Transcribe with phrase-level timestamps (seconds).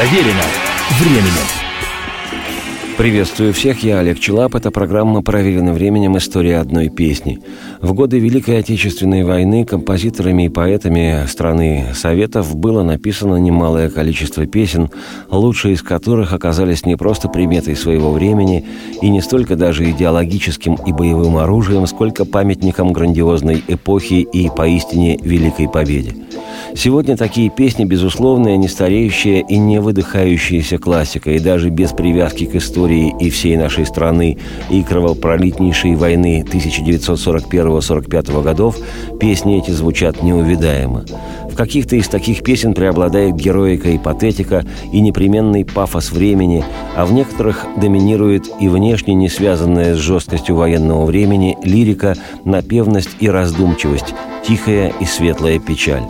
[0.00, 0.44] Проверено
[0.98, 1.46] временем.
[2.96, 4.54] Приветствую всех, я Олег Челап.
[4.54, 6.16] Это программа «Проверено временем.
[6.16, 7.40] История одной песни».
[7.82, 14.88] В годы Великой Отечественной войны композиторами и поэтами страны Советов было написано немалое количество песен,
[15.28, 18.64] лучшие из которых оказались не просто приметой своего времени
[19.02, 25.68] и не столько даже идеологическим и боевым оружием, сколько памятником грандиозной эпохи и поистине великой
[25.68, 26.14] победе.
[26.74, 32.54] Сегодня такие песни, безусловно, не стареющая и не выдыхающаяся классика, и даже без привязки к
[32.54, 34.38] истории и всей нашей страны
[34.70, 38.76] и кровопролитнейшей войны 1941-45 годов,
[39.18, 41.04] песни эти звучат неувидаемо.
[41.50, 46.64] В каких-то из таких песен преобладает героика и патетика, и непременный пафос времени,
[46.96, 52.14] а в некоторых доминирует и внешне не связанная с жесткостью военного времени лирика,
[52.44, 54.14] напевность и раздумчивость,
[54.46, 56.04] тихая и светлая печаль.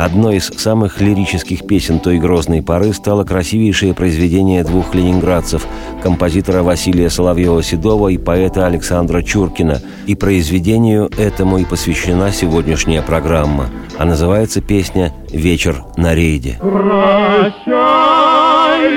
[0.00, 5.66] Одной из самых лирических песен той грозной поры стало красивейшее произведение двух ленинградцев–
[6.02, 9.82] композитора Василия Соловьева-Седова и поэта Александра Чуркина.
[10.06, 13.66] И произведению этому и посвящена сегодняшняя программа.
[13.98, 16.56] А называется песня «Вечер на рейде».
[16.60, 17.60] Прощай,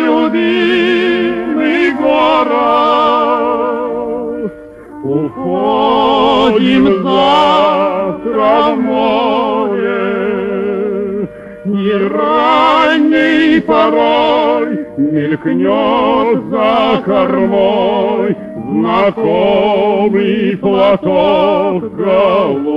[0.05, 2.63] любимый город,
[5.03, 9.22] Уходим завтра в море,
[12.93, 18.35] ранней порой мелькнет за кормой
[18.69, 22.73] знакомый платок голубой.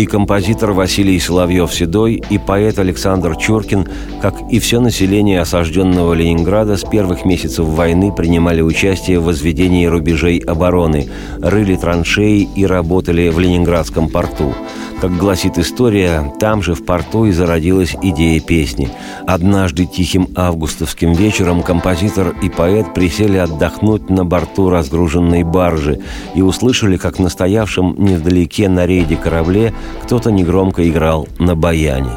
[0.00, 3.86] И композитор Василий Соловьев-Седой, и поэт Александр Чуркин,
[4.22, 10.38] как и все население осажденного Ленинграда с первых месяцев войны принимали участие в возведении рубежей
[10.38, 11.06] обороны,
[11.42, 14.54] рыли траншеи и работали в Ленинградском порту.
[15.02, 18.90] Как гласит история, там же в порту и зародилась идея песни.
[19.26, 26.00] Однажды тихим августовским вечером композитор и поэт присели отдохнуть на борту разгруженной баржи
[26.34, 29.72] и услышали, как на стоявшем невдалеке на рейде корабле
[30.02, 32.10] кто-то негромко играл на баяне.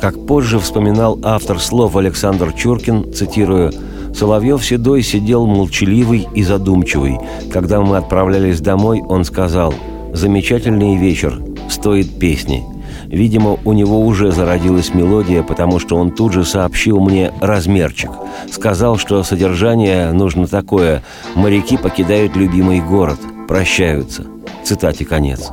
[0.00, 3.72] Как позже вспоминал автор слов Александр Чуркин, цитирую,
[4.14, 7.18] «Соловьев седой сидел молчаливый и задумчивый.
[7.52, 9.74] Когда мы отправлялись домой, он сказал,
[10.14, 12.77] «Замечательный вечер, стоит песни».
[13.10, 18.10] Видимо, у него уже зародилась мелодия, потому что он тут же сообщил мне размерчик.
[18.50, 21.02] Сказал, что содержание нужно такое
[21.34, 23.18] «Моряки покидают любимый город,
[23.48, 24.26] прощаются».
[24.62, 25.50] Цитате конец.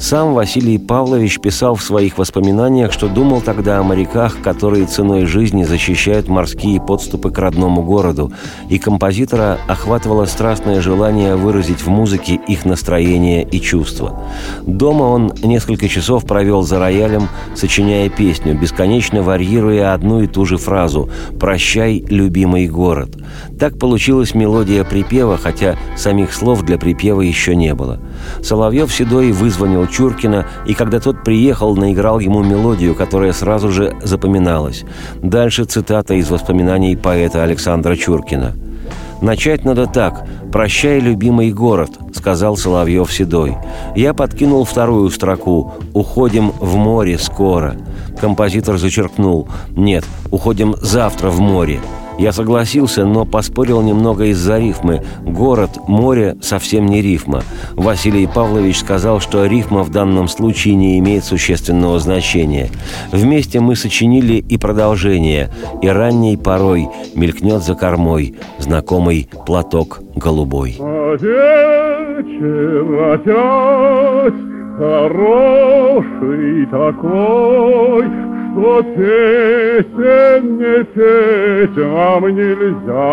[0.00, 5.62] Сам Василий Павлович писал в своих воспоминаниях, что думал тогда о моряках, которые ценой жизни
[5.62, 8.32] защищают морские подступы к родному городу,
[8.70, 14.24] и композитора охватывало страстное желание выразить в музыке их настроение и чувства.
[14.62, 20.56] Дома он несколько часов провел за роялем, сочиняя песню, бесконечно варьируя одну и ту же
[20.56, 23.18] фразу «Прощай, любимый город».
[23.58, 28.00] Так получилась мелодия припева, хотя самих слов для припева еще не было.
[28.42, 34.84] Соловьев Седой вызвонил Чуркина, и когда тот приехал, наиграл ему мелодию, которая сразу же запоминалась.
[35.22, 38.54] Дальше цитата из воспоминаний поэта Александра Чуркина.
[39.20, 40.24] «Начать надо так.
[40.52, 43.56] «Прощай, любимый город»,— сказал Соловьев Седой.
[43.94, 47.76] Я подкинул вторую строку «Уходим в море скоро».
[48.20, 51.78] Композитор зачеркнул «Нет, уходим завтра в море».
[52.20, 55.02] Я согласился, но поспорил немного из-за рифмы.
[55.22, 57.42] Город, море– совсем не рифма.
[57.76, 62.68] Василий Павлович сказал, что рифма в данном случае не имеет существенного значения.
[63.10, 65.48] Вместе мы сочинили и продолжение.
[65.80, 70.76] И ранней порой мелькнет за кормой знакомый платок голубой.
[70.78, 74.34] А вечер опять
[74.76, 83.10] хороший такой, что песен не петь нам нельзя.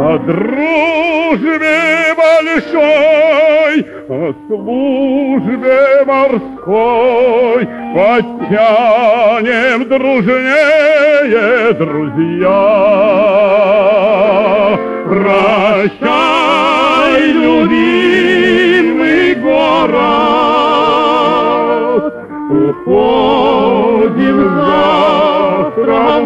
[0.00, 1.78] О дружбе
[2.16, 3.74] большой,
[4.08, 12.58] о службе морской Подтянем дружнее, друзья.
[15.08, 16.17] Прощай,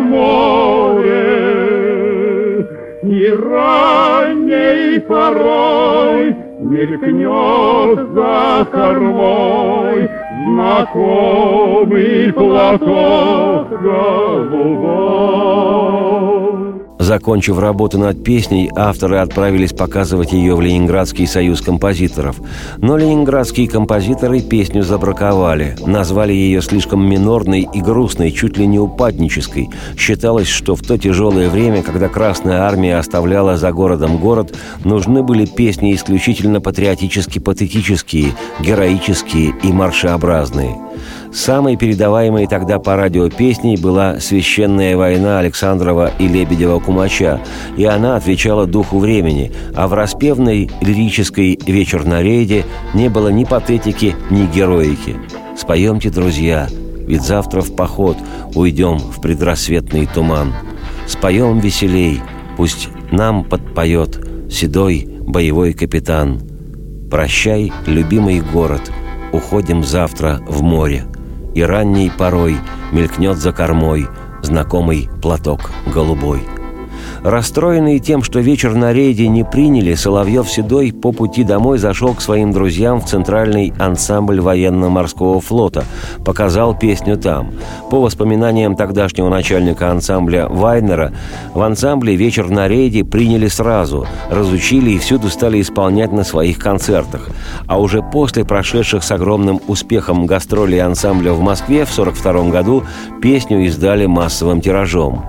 [0.02, 1.48] море,
[3.02, 10.08] И ранней порой Мелькнет за кормой
[10.52, 15.31] Знакомый платок голубой.
[17.02, 22.36] Закончив работу над песней, авторы отправились показывать ее в Ленинградский союз композиторов.
[22.76, 29.68] Но ленинградские композиторы песню забраковали, назвали ее слишком минорной и грустной, чуть ли не упаднической.
[29.98, 34.54] Считалось, что в то тяжелое время, когда Красная Армия оставляла за городом город,
[34.84, 40.78] нужны были песни исключительно патриотически-патетические, героические и маршеобразные.
[41.32, 47.40] Самой передаваемой тогда по радио песней была «Священная война» Александрова и Лебедева-Кумача,
[47.78, 53.44] и она отвечала духу времени, а в распевной лирической «Вечер на рейде» не было ни
[53.44, 55.16] патетики, ни героики.
[55.56, 56.68] «Споемте, друзья,
[57.06, 58.18] ведь завтра в поход
[58.54, 60.52] уйдем в предрассветный туман.
[61.06, 62.20] Споем веселей,
[62.58, 64.20] пусть нам подпоет
[64.50, 66.42] седой боевой капитан.
[67.10, 68.92] Прощай, любимый город,
[69.32, 71.06] уходим завтра в море
[71.54, 72.56] и ранней порой
[72.92, 74.08] мелькнет за кормой
[74.42, 76.42] знакомый платок голубой.
[77.24, 82.50] Расстроенный тем, что вечер на рейде не приняли, Соловьев-Седой по пути домой зашел к своим
[82.50, 85.84] друзьям в центральный ансамбль военно-морского флота,
[86.24, 87.52] показал песню там.
[87.90, 91.12] По воспоминаниям тогдашнего начальника ансамбля Вайнера,
[91.54, 97.28] в ансамбле вечер на рейде приняли сразу, разучили и всюду стали исполнять на своих концертах.
[97.68, 102.82] А уже после прошедших с огромным успехом гастролей ансамбля в Москве в 1942 году
[103.22, 105.24] песню издали массовым тиражом.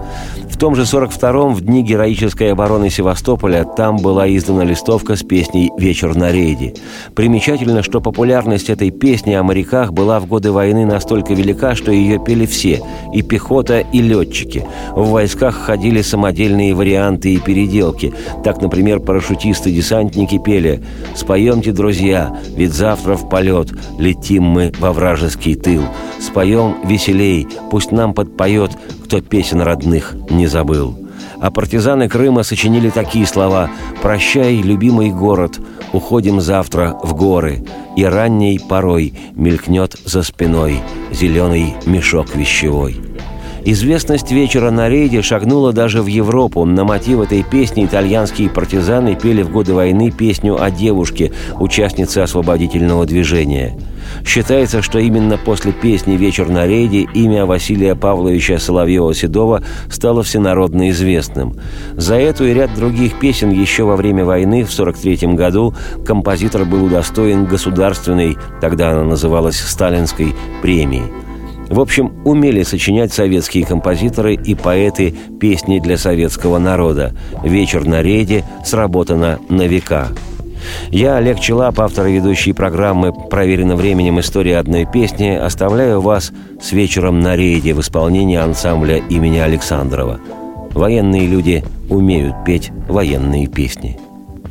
[0.54, 5.72] В том же 42-м, в дни героической обороны Севастополя, там была издана листовка с песней
[5.80, 6.76] «Вечер на рейде».
[7.16, 12.24] Примечательно, что популярность этой песни о моряках была в годы войны настолько велика, что ее
[12.24, 12.82] пели все–
[13.14, 14.64] и пехота, и летчики.
[14.96, 18.14] В войсках ходили самодельные варианты и переделки.
[18.44, 20.84] Так, например, парашютисты-десантники пели
[21.16, 25.82] «Споемте, друзья, ведь завтра в полет летим мы во вражеский тыл.
[26.20, 28.72] Споем веселей, пусть нам подпоет
[29.14, 30.98] кто песен родных не забыл.
[31.40, 33.70] А партизаны Крыма сочинили такие слова
[34.02, 35.60] «Прощай, любимый город,
[35.92, 37.64] уходим завтра в горы,
[37.96, 40.80] и ранней порой мелькнет за спиной
[41.12, 42.96] зеленый мешок вещевой».
[43.66, 46.66] Известность вечера на рейде шагнула даже в Европу.
[46.66, 53.06] На мотив этой песни итальянские партизаны пели в годы войны песню о девушке, участнице освободительного
[53.06, 53.78] движения.
[54.26, 61.56] Считается, что именно после песни «Вечер на рейде» имя Василия Павловича Соловьева-Седова стало всенародно известным.
[61.94, 65.74] За эту и ряд других песен еще во время войны в 1943 году
[66.06, 71.04] композитор был удостоен государственной, тогда она называлась сталинской, премии–
[71.74, 77.16] в общем, умели сочинять советские композиторы и поэты песни для советского народа.
[77.44, 80.10] «Вечер на рейде» сработано на века.
[80.90, 84.20] Я, Олег Челап, автор и ведущий программы «Проверено временем.
[84.20, 86.32] История одной песни», оставляю вас
[86.62, 90.20] с вечером на рейде в исполнении ансамбля имени Александрова.
[90.72, 94.00] Военные люди умеют петь военные песни.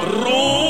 [0.03, 0.62] дружбе